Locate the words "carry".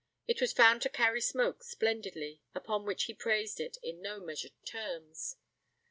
0.89-1.21